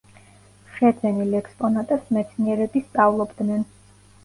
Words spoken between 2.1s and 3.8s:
მეცნიერები სწავლობდნენ.